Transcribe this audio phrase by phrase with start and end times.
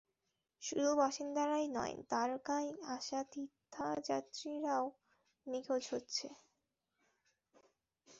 [0.61, 4.85] শুধু বাসিন্দারাই নয়, দ্বারকায় আসা তীর্থযাত্রীরাও
[5.47, 6.27] নিখোঁজ হচ্ছে।